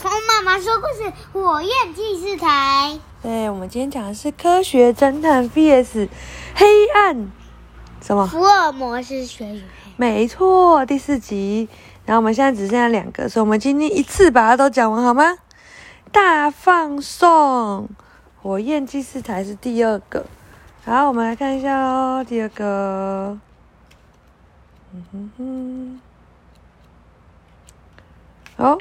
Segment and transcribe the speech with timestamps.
[0.00, 2.96] 童妈妈说故事，火焰记事台。
[3.20, 6.08] 对，我们今天讲的是科学侦探 VS
[6.54, 7.28] 黑暗
[8.00, 8.24] 什么？
[8.28, 9.64] 福尔摩斯学园。
[9.96, 11.68] 没错，第四集。
[12.06, 15.36] 然后我们现在只剩下两个，所以我们今天一次把它都讲完好吗？
[16.12, 17.88] 大放送，
[18.40, 20.24] 火焰记事台是第二个。
[20.84, 23.36] 好，我们来看一下哦，第二个。
[24.94, 26.00] 嗯哼哼。
[28.56, 28.78] 好。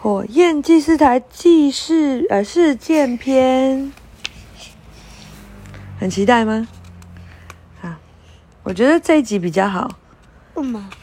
[0.00, 3.92] 火焰祭司台记事呃事件篇，
[5.98, 6.68] 很期待吗？
[7.82, 7.98] 啊，
[8.62, 9.90] 我觉得这一集比较好？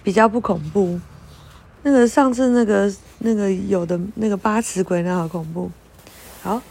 [0.02, 0.98] 比较不恐怖。
[1.84, 5.70] 那个上次那个那个有的那个八尺鬼那好恐怖。
[6.42, 6.62] 好，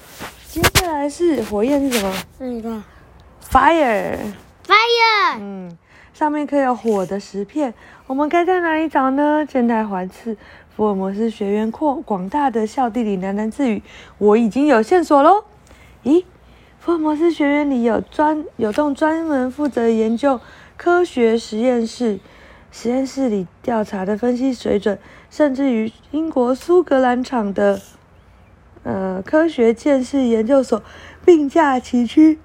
[0.49, 2.15] 接下来是火焰是什么？
[2.39, 2.83] 那个
[3.51, 4.19] Fire。
[4.67, 5.39] Fire。
[5.39, 5.77] 嗯，
[6.15, 7.75] 上面刻有火的石片，
[8.07, 9.45] 我们该在哪里找呢？
[9.45, 10.35] 剑太环伺。
[10.77, 13.81] 福尔摩斯学院扩广大的校地里喃喃自语
[14.19, 15.45] ：“我已经有线索喽！”
[16.03, 16.25] 咦，
[16.81, 20.41] 福尔摩斯学院里有专有栋专门负责研究
[20.77, 22.19] 科学实验室，
[22.73, 24.99] 实验室里调查的分析水准，
[25.31, 27.81] 甚至于英国苏格兰场的
[28.83, 30.83] 呃科学鉴识研究所
[31.25, 32.41] 并驾齐驱。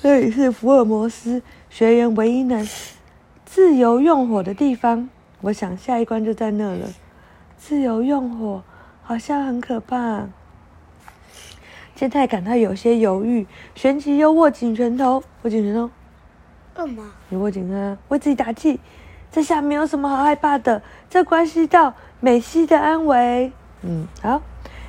[0.00, 2.64] 这里是福尔摩斯学院唯一能
[3.44, 5.08] 自由用火的地方。
[5.40, 6.88] 我想下一关就在那了。
[7.64, 8.64] 自由用火，
[9.04, 10.26] 好像很可怕。
[11.94, 13.46] 健太感到有些犹豫，
[13.76, 15.88] 旋即又握紧拳头，握紧拳头。
[16.74, 17.12] 干嘛？
[17.28, 18.80] 你握紧啊，为自己打气。
[19.30, 23.52] 这下没有什么好害怕的，这关系到美西的安危。
[23.82, 24.42] 嗯，好。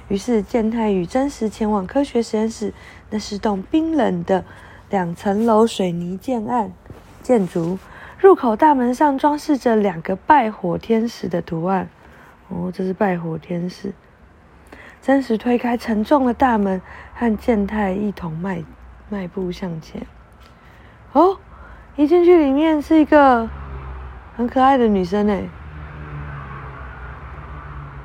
[0.07, 2.73] 于是健太与真实前往科学实验室，
[3.11, 4.43] 那是栋冰冷的
[4.89, 6.73] 两层楼水泥建案
[7.21, 7.77] 建筑，
[8.17, 11.87] 入口大门上装饰着两个拜火天使的图案。
[12.53, 13.91] 哦，这是拜火天使。
[15.01, 16.79] 真实推开沉重的大门，
[17.15, 18.63] 和健太一同迈
[19.09, 20.05] 迈步向前。
[21.13, 21.37] 哦，
[21.95, 23.49] 一进去里面是一个
[24.37, 25.49] 很可爱的女生诶。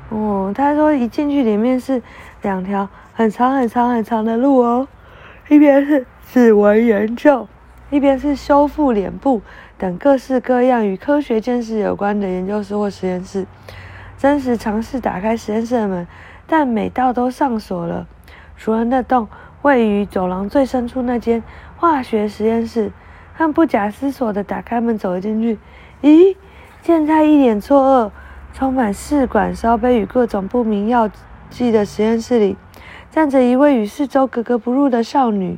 [0.09, 2.01] 哦，他说一进去里面是
[2.41, 4.87] 两条很长很长很长的路哦，
[5.47, 7.47] 一边是指纹研究，
[7.91, 9.41] 一边是修复脸部
[9.77, 13.45] 等各式各样与科学见识有关的研究室或实验室。
[14.19, 16.05] 真实尝试打开实验室的门，
[16.45, 18.05] 但每道都上锁了，
[18.57, 19.29] 除了那栋
[19.61, 21.41] 位于走廊最深处那间
[21.77, 22.91] 化学实验室。
[23.37, 25.57] 他不假思索地打开门走了进去。
[26.01, 26.35] 咦，
[26.81, 28.11] 剑太一脸错愕，
[28.53, 31.09] 充满试管烧杯与各种不明药
[31.49, 32.57] 剂的实验室里，
[33.09, 35.57] 站着一位与四周格格不入的少女。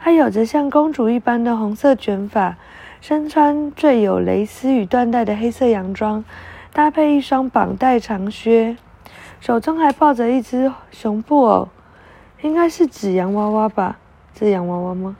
[0.00, 2.56] 她有着像公主一般的红色卷发，
[3.02, 6.24] 身穿缀有蕾丝与缎带的黑色洋装。
[6.78, 8.76] 搭配一双绑带长靴，
[9.40, 11.68] 手中还抱着一只熊布偶，
[12.40, 13.98] 应该是纸洋娃娃吧？
[14.38, 15.16] 是洋娃娃吗？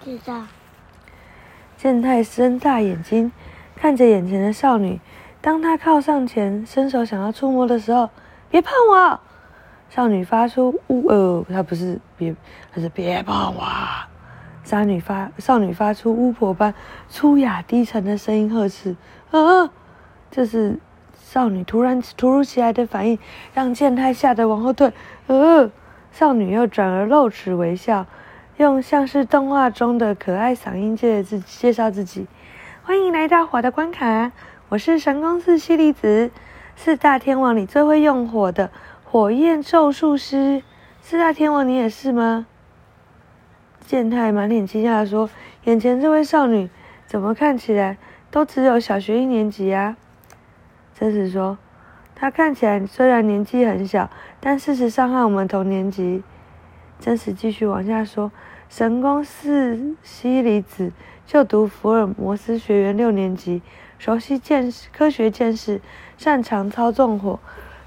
[0.00, 0.42] 不知道。
[1.76, 3.30] 健太睁大眼睛
[3.76, 4.98] 看着眼前的少女，
[5.40, 8.10] 当她靠上前，伸手想要触摸的时候，
[8.50, 9.20] 别碰我！
[9.88, 12.34] 少女发出呜呃，她不是别，
[12.74, 13.64] 她是别碰我！
[14.64, 16.74] 少女发少女发出巫婆般
[17.08, 18.96] 粗哑低沉的声音呵斥。
[19.30, 19.70] 啊！
[20.30, 20.78] 这是
[21.14, 23.18] 少女突然突如其来的反应，
[23.54, 24.92] 让剑太吓得往后退。
[25.26, 25.70] 呃，
[26.12, 28.06] 少女又转而露齿微笑，
[28.58, 32.26] 用像是动画中的可爱嗓音介介绍自己
[32.84, 34.32] ：“欢迎来到火的关卡，
[34.68, 36.30] 我是神宫寺西里子，
[36.76, 38.70] 四大天王里最会用火的
[39.04, 40.62] 火焰咒术师。
[41.00, 42.46] 四大天王，你也是吗？”
[43.86, 45.30] 剑太满脸惊讶地说
[45.64, 46.68] ：“眼前这位少女
[47.06, 47.96] 怎么看起来？”
[48.36, 49.96] 都只有小学一年级啊，
[50.94, 51.56] 真实说，
[52.14, 54.10] 他看起来虽然年纪很小，
[54.40, 56.22] 但事实上和我们同年级。
[57.00, 58.30] 真实继续往下说，
[58.68, 60.92] 神宫寺西里子
[61.26, 63.62] 就读福尔摩斯学院六年级，
[63.98, 65.80] 熟悉见识科学见识，
[66.18, 67.40] 擅长操纵火，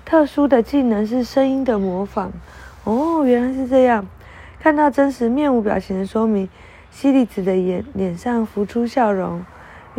[0.03, 2.31] 特殊的技能是声音的模仿。
[2.85, 4.07] 哦，原来是这样。
[4.59, 6.49] 看到真实面无表情的说明，
[6.89, 9.45] 西里子的眼脸上浮出笑容。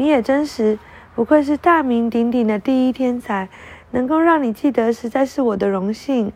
[0.00, 0.79] 你也真实，
[1.14, 3.50] 不愧是大名鼎鼎的第一天才，
[3.91, 6.32] 能够让你记得，实在是我的荣幸。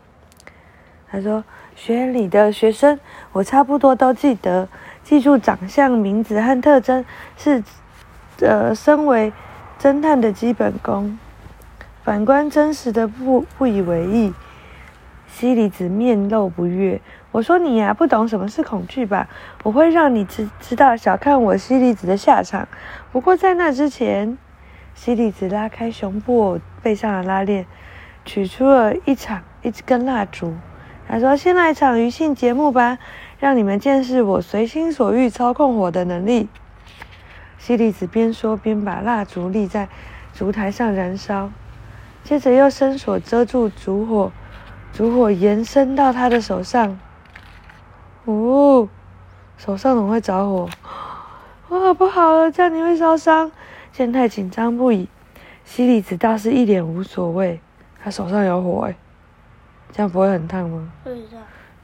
[1.11, 1.43] 他说
[1.75, 3.00] ：“学院里的学生，
[3.32, 4.69] 我差不多都记得，
[5.02, 7.02] 记住长相、名字和特征
[7.38, 7.64] 是，
[8.40, 9.32] 呃，身为
[9.81, 11.19] 侦探的基本功。
[12.02, 14.34] 反观真实的不不以为意。”
[15.36, 17.00] 西里子面露不悦。
[17.32, 19.28] 我说你呀、不懂什么是恐惧吧？
[19.64, 22.69] 我会让你知知道小看我西里子的下场。
[23.10, 24.38] 不过在那之前，
[24.94, 27.66] 西里子拉开熊布偶背上的拉链，
[28.25, 30.54] 取出了一场一根蜡烛。
[31.08, 32.98] 他说：“先来一场余兴节目吧，
[33.40, 36.48] 让你们见识我随心所欲操控火的能力。”
[37.58, 39.88] 西里子边说边把蜡烛立在
[40.32, 41.50] 烛台上燃烧，
[42.22, 44.31] 接着又伸手遮住烛火，
[44.94, 46.96] 烛火延伸到他的手上。
[48.26, 48.88] 哦，
[49.58, 50.70] 手上怎么会着火？
[51.70, 53.50] 哇，不好了，这样你会烧伤。
[53.93, 55.08] 健太紧张不已，
[55.64, 57.61] 西里子倒是一脸无所谓，
[58.00, 58.94] 他手上有火哎。
[59.91, 60.93] 这样不会很烫吗？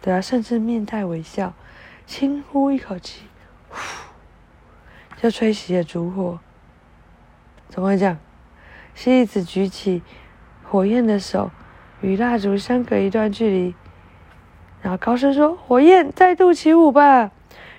[0.00, 1.52] 对啊，甚至面带微笑，
[2.06, 3.24] 轻呼一口气，
[3.68, 3.76] 呼，
[5.20, 6.38] 就吹熄了烛火。
[7.68, 8.16] 怎么会这样？
[8.94, 10.02] 西里子举起
[10.62, 11.50] 火焰的手，
[12.00, 13.74] 与蜡烛相隔一段距离，
[14.82, 17.30] 然后高声说：“火焰再度起舞吧！”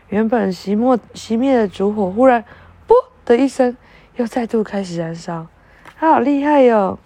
[0.09, 2.43] 原本熄灭熄灭的烛火，忽然
[2.85, 2.95] “啵”
[3.25, 3.75] 的一声，
[4.17, 5.47] 又再度开始燃烧。
[5.97, 6.99] 他好厉害哟！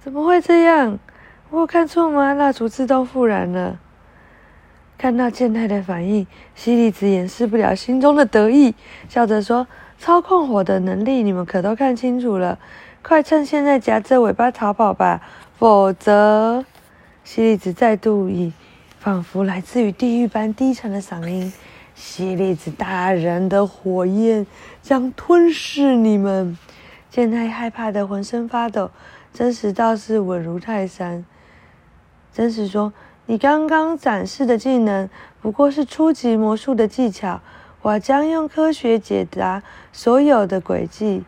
[0.00, 0.98] 怎么会这样？
[1.50, 2.34] 我有看错吗？
[2.34, 3.78] 蜡烛自动复燃了。
[4.98, 8.74] 看到健太的反应，西里子掩饰不了心中的得意，
[9.08, 9.66] 笑着说
[9.96, 12.58] ：“操控火的能力，你们可都看清楚了。
[13.08, 15.22] 快趁现在夹着尾巴逃跑吧，
[15.58, 16.62] 否则……”
[17.24, 18.52] 西里子再度以
[19.00, 21.50] 仿佛来自于地狱般低沉的嗓音
[21.96, 24.46] ：“西里子大人的火焰
[24.82, 26.58] 将吞噬你们。”
[27.08, 28.90] 健太害怕得浑身发抖，
[29.32, 31.24] 真实倒是稳如泰山。
[32.34, 32.92] 真实说
[33.24, 35.08] ：“你刚刚展示的技能
[35.40, 37.40] 不过是初级魔术的技巧，
[37.80, 39.62] 我将用科学解答
[39.94, 41.24] 所有的诡计。”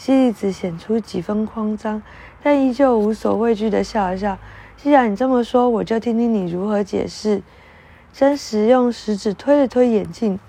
[0.00, 2.02] 西里子显出几分慌张，
[2.42, 4.38] 但依旧无所畏惧的笑了笑。
[4.78, 7.42] 既然你这么说，我就听听你如何解释。
[8.10, 10.40] 真实用食指推了推眼镜，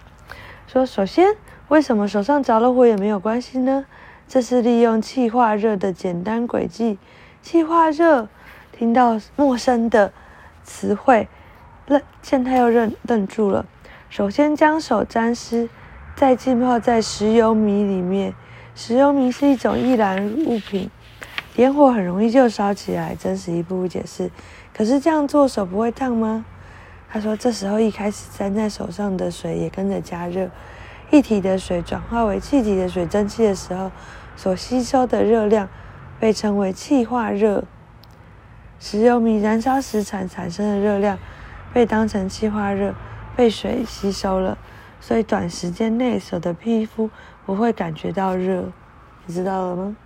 [0.68, 1.34] 说：“首先，
[1.68, 3.86] 为什么手上着了火也没有关系呢？
[4.28, 6.98] 这是利用气化热的简单诡计。
[7.40, 8.28] 气化热。”
[8.76, 10.12] 听到陌生的
[10.64, 11.28] 词汇，
[11.86, 13.64] 愣，健太又愣愣住了。
[14.10, 15.70] 首先将手沾湿，
[16.14, 18.34] 再浸泡在石油米里面。
[18.74, 20.90] 石油米是一种易燃物品，
[21.54, 23.14] 点火很容易就烧起来。
[23.14, 24.30] 真实一步步解释。
[24.74, 26.44] 可是这样做手不会烫吗？
[27.10, 30.48] 他说，这时候一开始沾在手上的水也跟着加热，
[31.10, 33.90] 液体的水转化为气体的水蒸气的时候，
[34.34, 35.68] 所吸收的热量
[36.18, 37.64] 被称为气化热。
[38.80, 41.18] 石油米燃烧时产产生的热量，
[41.74, 42.94] 被当成气化热，
[43.36, 44.56] 被水吸收了，
[44.98, 47.10] 所以短时间内手的皮肤
[47.44, 48.64] 不会感觉到热，
[49.26, 49.96] 你知道了吗？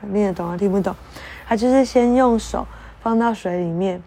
[0.00, 0.56] 听得懂啊？
[0.56, 0.94] 听不懂？
[1.46, 2.66] 他就是先用手
[3.00, 4.02] 放到水里面，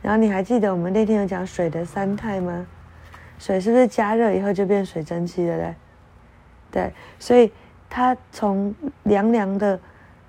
[0.00, 2.66] 然后你还记得我们那天有讲水的三态吗？
[3.38, 5.74] 水是不是加热以后就变水蒸气了嘞？
[6.70, 7.52] 对，所以
[7.88, 8.74] 它从
[9.04, 9.78] 凉凉的，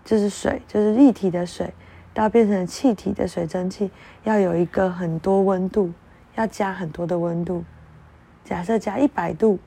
[0.05, 1.73] 就是水，就是液体的水。
[2.11, 3.89] 到变成气体的水蒸气，
[4.23, 5.93] 要有一个很多温度，
[6.35, 7.63] 要加很多的温度。
[8.43, 9.57] 假设加一百度，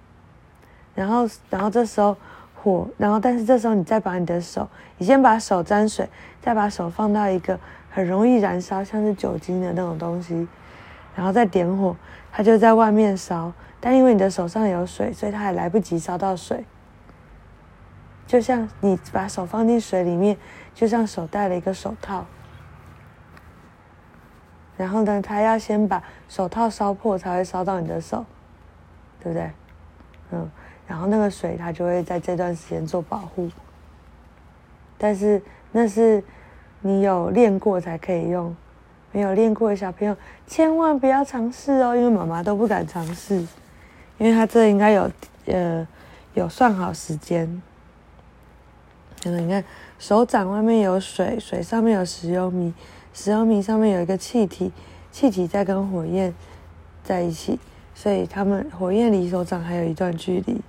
[0.95, 2.17] 然后，然后这时候
[2.55, 4.69] 火，然后但是这时候你再把你的手，
[4.99, 6.09] 你先把手沾水，
[6.41, 7.59] 再把手放到一个
[7.91, 10.47] 很容易燃烧，像是酒精的那种东西，
[11.15, 11.97] 然后再点火，
[12.31, 13.53] 它就在外面烧。
[13.81, 16.65] 但因为你的手上有水，所以它还来不及烧到水。
[18.27, 20.37] 就像你把手放进水里面，
[20.73, 22.25] 就像手戴了一个手套。
[24.77, 28.25] 然后呢，他要先把手套烧破，才会烧到你的手，
[29.21, 29.51] 对不对？
[30.31, 30.51] 嗯，
[30.93, 33.49] 然后那个水，它就会在这段时间做保护。
[34.99, 36.23] 但是那是
[36.83, 38.55] 你有练过才可以用，
[39.11, 40.15] 没有练过的小朋友
[40.47, 43.37] 千万不要尝试哦，因为妈妈都不敢尝试，
[44.19, 45.11] 因为他这应该有
[45.47, 45.89] 呃
[46.35, 47.63] 有算好时间。
[49.25, 49.65] 你看，
[49.99, 52.75] 手掌外面有水，水上面有石油米。
[53.15, 54.71] 石油米上面有一个气体，
[55.11, 56.35] 气体在跟火焰
[57.03, 57.59] 在一起，
[57.95, 60.61] 所以他们火焰离手掌还有一段距离。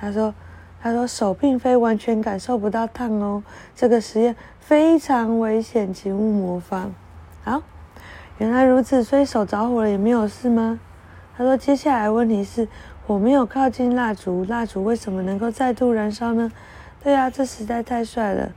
[0.00, 0.34] 他说
[0.80, 3.42] ：“他说手并非完全感受不到烫哦，
[3.76, 6.92] 这个实验非常危险，请勿模仿。”
[7.44, 7.62] 好，
[8.38, 10.80] 原来如此，所以手着火了也没有事吗？
[11.36, 12.66] 他说：“接下来问题是，
[13.06, 16.50] 火没有靠近蜡烛，蜡烛为什么能够再度燃烧呢？”
[17.04, 18.52] 对啊，这实在太帅了。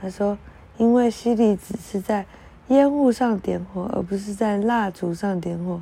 [0.00, 0.36] 他说。
[0.76, 2.26] 因为西里子是在
[2.66, 5.80] 烟雾上点火，而不是在蜡烛上点火。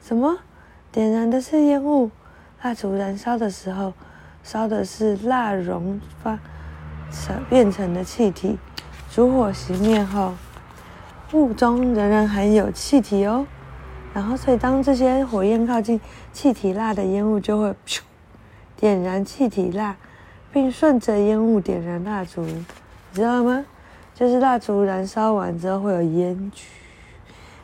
[0.00, 0.38] 什么？
[0.90, 2.10] 点燃的是烟雾，
[2.62, 3.92] 蜡烛燃烧的时候
[4.44, 6.38] 烧的是蜡融发
[7.10, 8.56] 成变成的气体。
[9.10, 10.34] 烛火熄灭后，
[11.32, 13.44] 雾中仍然含有气体哦。
[14.12, 16.00] 然后，所以当这些火焰靠近
[16.32, 18.00] 气体蜡的烟雾，就会咻
[18.76, 19.96] 点燃气体蜡，
[20.52, 22.64] 并顺着烟雾点燃蜡烛，你
[23.12, 23.64] 知道吗？
[24.14, 26.68] 就是蜡烛燃烧完之后会有烟区，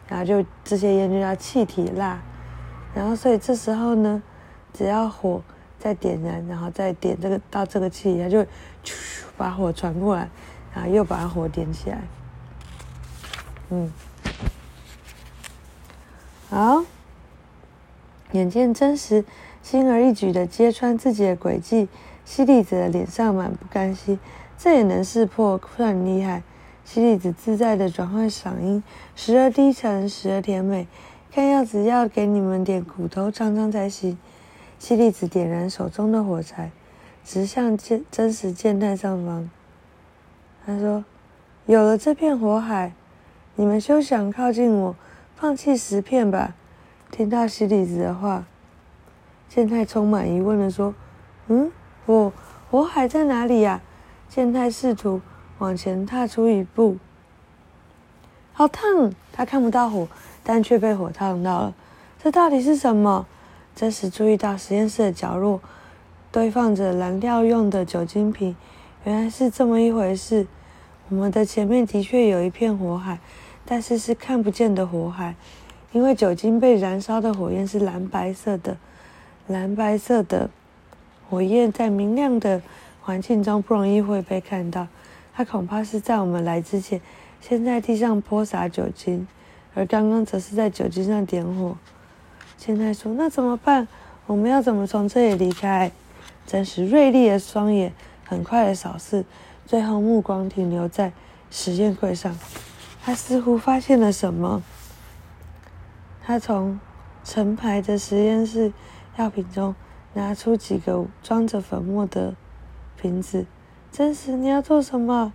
[0.09, 2.19] 然后就这些烟就叫气体蜡，
[2.93, 4.21] 然后所以这时候呢，
[4.73, 5.41] 只要火
[5.81, 8.45] 再点燃，然后再点这个到这个气，它就
[9.37, 10.29] 把火传过来，
[10.75, 12.03] 然后又把火点起来。
[13.71, 13.91] 嗯，
[16.51, 16.85] 好，
[18.33, 19.25] 眼见真实
[19.63, 21.89] 轻而易举的揭穿自己的诡计，
[22.25, 24.19] 西里子的脸上满不甘心。
[24.59, 26.43] 这也能识破，算厉害。
[26.85, 28.83] 西里子自在的转换嗓音，
[29.17, 30.87] 时而低沉，时而甜美，
[31.31, 34.19] 看样子要给你们点苦头尝尝才行。
[34.81, 36.71] 西里子点燃手中的火柴，
[37.23, 39.49] 直向真真实健太上方。
[40.65, 41.05] 他说
[41.67, 42.95] ：“有了这片火海，
[43.57, 44.97] 你们休想靠近我，
[45.37, 46.55] 放弃石片吧。”
[47.13, 48.47] 听到西里子的话，
[49.51, 50.95] 健太充满疑问的说
[51.49, 51.71] ：“嗯，
[52.07, 52.33] 火
[52.71, 53.83] 火海在哪里呀？”
[54.31, 55.21] 健太试图
[55.59, 56.97] 往前踏出一步，
[58.55, 59.13] 好烫！
[59.31, 60.09] 他看不到火，
[60.43, 61.75] 但却被火烫到了。
[62.23, 63.27] 这到底是什么？
[63.81, 65.59] 这时注意到实验室的角落
[66.31, 68.55] 堆放着燃料用的酒精瓶，
[69.05, 70.47] 原来是这么一回事。
[71.09, 73.19] 我们的前面的确有一片火海，
[73.65, 75.35] 但是是看不见的火海，
[75.93, 78.77] 因为酒精被燃烧的火焰是蓝白色的，
[79.47, 80.51] 蓝白色的
[81.31, 82.61] 火焰在明亮的。
[83.01, 84.89] 环境中不容易会被看到，
[85.33, 87.01] 它恐怕是在我们来之前，
[87.41, 89.27] 先在地上泼洒酒精，
[89.75, 91.79] 而刚刚则是在酒精上点火。
[92.61, 93.89] 现在说，那怎么办？
[94.27, 95.91] 我们要怎么从这里离开？
[96.47, 97.95] 真实锐利的双眼
[98.27, 99.25] 很快的扫视，
[99.65, 101.11] 最后目光停留在
[101.51, 102.39] 实验柜上。
[103.03, 104.63] 他似乎发现了什么。
[106.23, 106.79] 他从
[107.25, 108.75] 成排的实验室
[109.17, 109.75] 药品中
[110.13, 112.35] 拿出几个装着粉末的。
[112.99, 113.47] 瓶子，
[113.91, 115.33] 真实，你要做什么？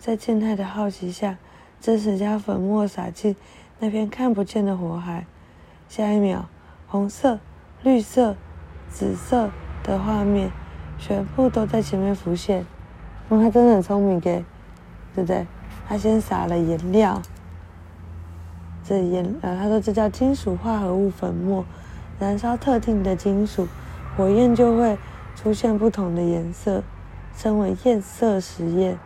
[0.00, 1.38] 在健太的好奇下，
[1.80, 3.36] 真实将粉末撒进
[3.78, 5.24] 那片看不见的火海。
[5.88, 6.48] 下一秒，
[6.94, 7.40] 红色、
[7.82, 8.36] 绿色、
[8.88, 9.50] 紫色
[9.82, 10.52] 的画面
[10.96, 12.64] 全部都在前面浮现。
[13.30, 14.44] 哇，他真的很聪明，给，
[15.12, 15.44] 对不对？
[15.88, 17.20] 他先撒了颜料，
[18.84, 21.64] 这颜呃，他说这叫金属化合物粉末，
[22.20, 23.66] 燃烧特定的金属，
[24.16, 24.96] 火焰就会
[25.34, 26.84] 出现不同的颜色。
[27.36, 28.96] 称为焰色实验，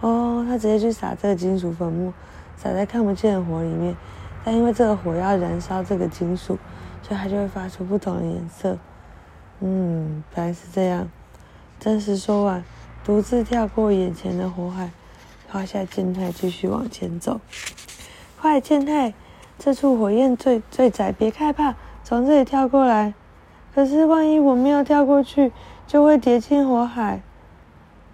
[0.00, 2.14] 哦，他直接去撒这个金属粉末，
[2.56, 3.94] 撒在看不见的火里面，
[4.42, 6.58] 但因为这个火要燃烧这个金属，
[7.06, 8.78] 所以它就会发出不同的颜色。
[9.60, 11.08] 嗯，原来是这样。
[11.78, 12.64] 真实说完，
[13.04, 14.90] 独自跳过眼前的火海，
[15.48, 17.40] 抛下健太继续往前走。
[18.40, 19.12] 快，健太，
[19.58, 23.12] 这处火焰最最窄，别害怕，从这里跳过来。
[23.74, 25.52] 可是万一我没有跳过去，
[25.86, 27.20] 就会跌进火海。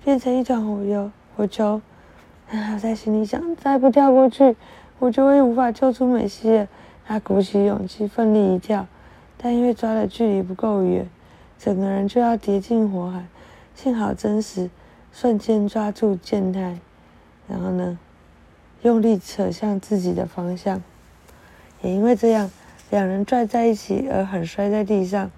[0.02, 1.80] 变成一团火油火球，
[2.50, 4.56] 他在心里想：再不跳过去，
[4.98, 6.66] 我就会无法救出美希了。
[7.10, 8.86] 他鼓起勇气，奋力一跳，
[9.36, 11.08] 但因为抓的距离不够远，
[11.58, 13.24] 整个人就要跌进火海。
[13.74, 14.70] 幸好真实
[15.12, 16.78] 瞬间抓住健太，
[17.48, 17.98] 然后呢，
[18.82, 20.80] 用力扯向自己的方向。
[21.82, 22.48] 也因为这样，
[22.90, 25.32] 两人拽在一起而狠摔在地上。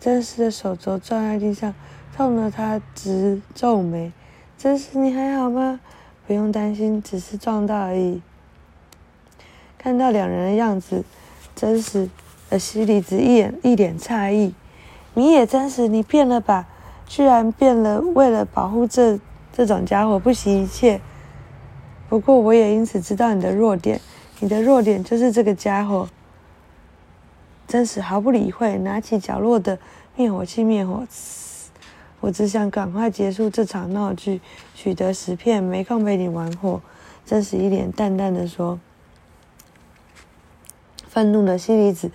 [0.00, 1.74] 真实的手肘撞在地上。
[2.16, 4.10] 痛得他直皱眉，
[4.56, 5.78] 真实你还好吗？
[6.26, 8.22] 不用担心，只是撞到而已。
[9.78, 11.04] 看到两人的样子，
[11.54, 12.10] 真实
[12.50, 14.52] 的西里子一眼一脸诧异。
[15.14, 16.66] 你也真实，你变了吧？
[17.06, 19.18] 居然变了，为了保护这
[19.52, 21.00] 这种家伙，不惜一切。
[22.08, 24.00] 不过我也因此知道你的弱点，
[24.40, 26.08] 你的弱点就是这个家伙。
[27.66, 29.78] 真实毫不理会，拿起角落的
[30.16, 31.02] 灭火器灭火。
[32.20, 34.40] 我只想赶快结束这场闹剧，
[34.74, 36.80] 取得十片，没空陪你玩火。
[37.24, 38.78] 真实一脸淡淡的说。
[41.08, 42.10] 愤怒的西里子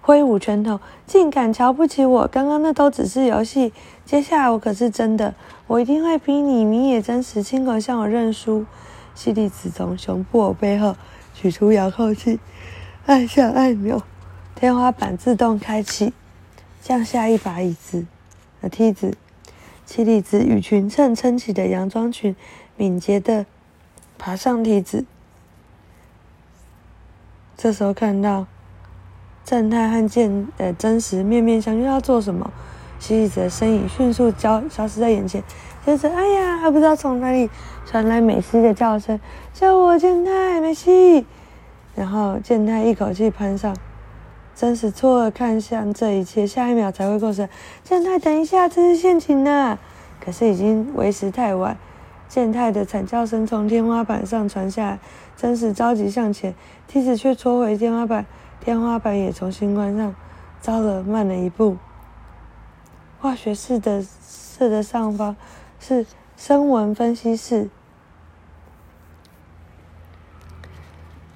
[0.00, 2.26] 挥舞拳头，竟敢瞧不起我！
[2.26, 3.72] 刚刚那都只是游戏，
[4.04, 5.34] 接下来我可是真的，
[5.66, 8.64] 我一定会逼你明野真实亲口向我认输。
[9.14, 10.96] 西里子从熊布偶背后
[11.34, 12.40] 取出遥控器，
[13.04, 14.02] 按下按钮，
[14.54, 16.14] 天花板自动开启，
[16.80, 18.06] 降下一把椅子
[18.62, 19.14] 和梯子。
[19.84, 22.36] 西里子与裙衬撑起的洋装裙，
[22.76, 23.44] 敏捷地
[24.16, 25.04] 爬上梯子。
[27.58, 28.46] 这时候看到
[29.44, 32.48] 正太和健呃真实面面相觑，要做什么？
[33.00, 35.42] 西里子的身影迅速消消失在眼前。
[35.84, 37.50] 接着，哎呀，还不知道从哪里
[37.84, 39.18] 传来美希的叫声
[39.52, 41.26] ：“叫我，健太，美希！”
[41.96, 43.74] 然后健太一口气攀上
[44.54, 47.48] 真实错愕看向这一切，下一秒才会过身
[47.82, 49.76] ：“健太，等一下，这是陷阱呢！”
[50.24, 51.76] 可是已经为时太晚，
[52.28, 54.98] 健太的惨叫声从天花板上传下来，
[55.38, 56.52] 真实着急向前，
[56.88, 58.26] 梯子却戳回天花板，
[58.60, 60.12] 天花板也重新关上。
[60.60, 61.76] 糟了，慢了一步。
[63.20, 65.36] 化学室的室的上方
[65.78, 66.04] 是
[66.36, 67.70] 声纹分析室。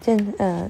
[0.01, 0.69] 健呃，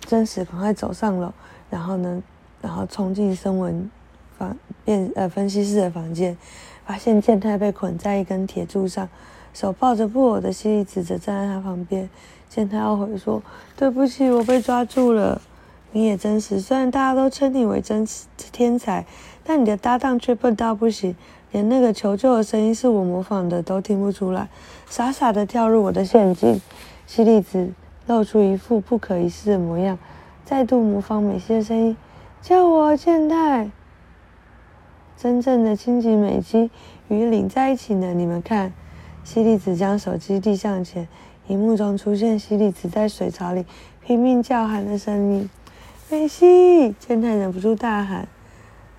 [0.00, 1.32] 真实赶快走上楼，
[1.70, 2.22] 然后呢，
[2.60, 3.90] 然后冲进声纹
[4.36, 6.36] 房变呃分析室的房间，
[6.84, 9.08] 发现健太被捆在一根铁柱上，
[9.54, 12.10] 手抱着布偶的西里子则站在他旁边。
[12.48, 13.42] 见太懊悔说
[13.76, 15.40] ：“对不起，我被抓住了。”
[15.92, 18.06] 你也真实，虽然大家都称你为真
[18.52, 19.06] 天才，
[19.42, 21.16] 但你的搭档却笨到不行，
[21.50, 24.48] 连那个求救的声音是我模仿的都听不出来，
[24.90, 26.60] 傻傻的跳入我的陷阱。
[27.06, 27.72] 西里子
[28.06, 29.98] 露出一副不可一世的模样，
[30.44, 31.96] 再度模仿美希的声音
[32.42, 33.70] ：“救我，健太！”
[35.16, 36.70] 真正的清吉美姬
[37.08, 38.12] 与领在一起呢？
[38.12, 38.74] 你们看，
[39.24, 41.08] 西里子将手机递向前，
[41.48, 43.64] 荧幕中出现西里子在水槽里
[44.02, 45.50] 拼命叫喊的声音。
[46.10, 48.28] 梅西，健太忍不住大喊：“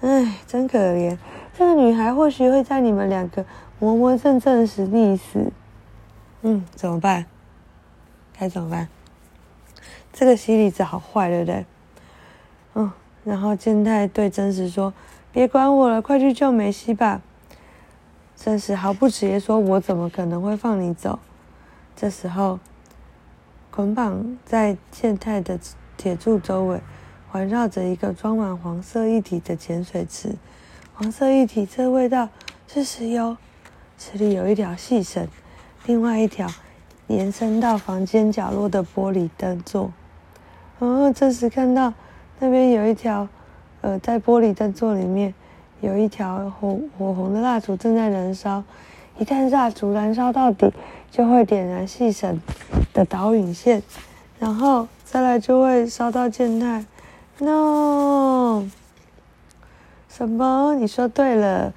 [0.01, 1.18] 唉，真可怜！
[1.56, 3.46] 这个女孩或许会在你们两个
[3.77, 5.51] 磨磨蹭蹭时溺死。
[6.41, 7.25] 嗯，怎么办？
[8.38, 8.88] 该怎么办？
[10.12, 11.65] 这个西里子好坏，对不对？
[12.74, 12.91] 嗯，
[13.24, 14.91] 然后健太对真实说
[15.32, 17.22] ：‘别管我了，快去救梅西吧。’
[18.36, 21.20] 真实毫不迟疑说：‘我怎么可能会放你走？’
[22.00, 22.60] 这时候，
[23.70, 25.60] 捆绑在健太的
[25.98, 26.79] 铁柱周围。”
[27.32, 30.34] 环绕着一个装满黄色液体的潜水池，
[30.96, 32.29] 黄色液体这味道
[32.68, 33.38] 是石油。
[34.00, 35.27] 池里有一条细绳，
[35.86, 36.48] 另外一条
[37.08, 39.91] 延伸到房间角落的玻璃灯座。
[40.79, 41.94] 哦，这时看到
[42.39, 43.27] 那边有一条，
[43.82, 45.32] 呃，在玻璃灯座里面
[45.82, 48.63] 有一条火火红的蜡烛正在燃烧。
[49.19, 50.71] 一旦蜡烛燃烧到底，
[51.11, 52.39] 就会点燃细绳
[52.93, 53.83] 的导引线，
[54.39, 56.85] 然后再来就会烧到健太。
[57.39, 58.65] No，
[60.07, 60.74] 什么？
[60.75, 61.74] 你说对了，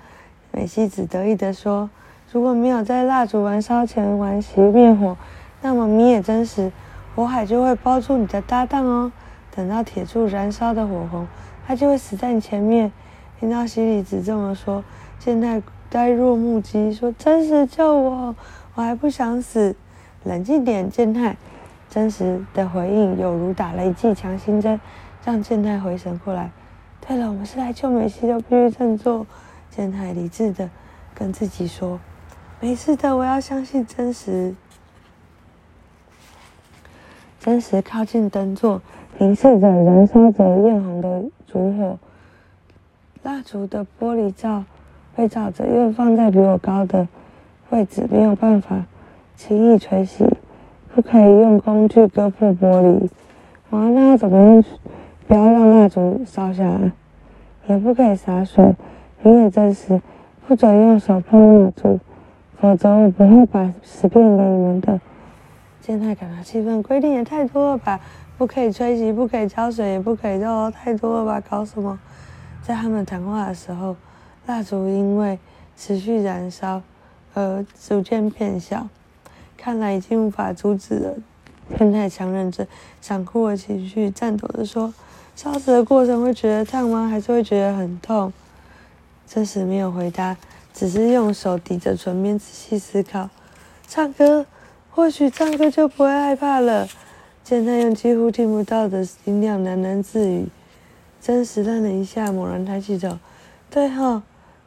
[0.52, 1.90] 美希子得意地说
[2.30, 5.16] ：“如果没有在蜡烛燃烧前完熄灭火，
[5.62, 6.70] 那么米也真实
[7.16, 9.10] 火海就会包住你的搭档哦。
[9.54, 11.26] 等到铁柱燃烧的火红，
[11.66, 12.92] 他就会死在你前面。”
[13.40, 14.84] 听到西里子这么说，
[15.18, 15.60] 健太
[15.92, 18.34] 呆若木鸡，说：“真实救我，
[18.74, 19.76] 我还不想死。”
[20.24, 21.36] 冷静点，健太。
[21.90, 24.80] 真实的回应有如打了一剂强心针。
[25.22, 26.50] 让健太回神过来。
[27.06, 29.26] 对了，我们是来救美希的，必须振作。
[29.68, 30.70] 健太理智的
[31.14, 32.00] 跟自己说
[32.58, 34.54] ：“没事的，我要相信真实。”
[37.38, 38.80] 真实靠近灯座，
[39.18, 41.98] 凝视着燃烧着艳红的烛火。
[43.22, 44.64] 蜡烛的玻璃罩
[45.14, 47.06] 被罩着，因为放在比我高的
[47.70, 48.84] 位置，没有办法
[49.36, 50.28] 轻易吹熄。
[50.94, 53.08] 不可以用工具割破玻璃。
[53.70, 54.64] 哇，那要怎么用？
[55.26, 56.92] 不要让蜡烛烧下来，
[57.66, 58.74] 也不可以洒水。
[59.22, 60.02] 你也真实，
[60.46, 61.98] 不准用手碰蜡烛，
[62.60, 65.00] 否则我不会把食片给你们的。
[65.80, 67.98] 现在感到气氛，规定也太多了吧？
[68.36, 71.42] 不可以吹熄，不可以浇水，也不可以肉，太多了吧？
[71.48, 71.98] 搞什么？
[72.60, 73.96] 在他们谈话的时候，
[74.46, 75.38] 蜡烛因为
[75.76, 76.82] 持续燃烧
[77.34, 78.88] 而逐渐变小，
[79.56, 81.14] 看来已经无法阻止了。
[81.78, 82.66] 健太强忍着
[83.00, 84.92] 想哭的情绪，颤抖着说。
[85.34, 87.08] 烧死的过程会觉得烫吗？
[87.08, 88.30] 还是会觉得很痛？
[89.26, 90.36] 真实没有回答，
[90.74, 93.30] 只是用手抵着唇边仔细思考。
[93.88, 94.44] 唱歌，
[94.90, 96.86] 或许唱歌就不会害怕了。
[97.42, 100.48] 健太用几乎听不到的音量喃喃自语。
[101.18, 103.18] 真实愣了一下，猛然抬起头。
[103.70, 104.22] 对哈，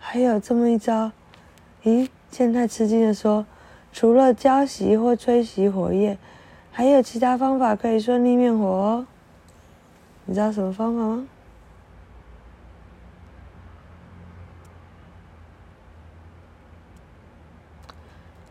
[0.07, 1.11] 还有这么一招。
[1.83, 2.07] 咦？
[2.29, 3.45] 健太吃惊地说
[3.91, 6.17] ：“除了浇熄或吹熄火焰，
[6.71, 9.07] 还有其他方法可以顺利灭火哦。”
[10.25, 11.27] 你知道什么方法吗？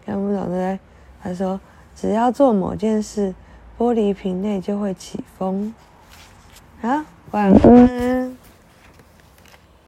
[0.04, 0.78] 看不懂的，
[1.22, 1.60] 他说
[1.94, 3.32] ：“只要做某件事，
[3.78, 5.72] 玻璃瓶内就会起风。”
[6.82, 8.43] 好，晚安。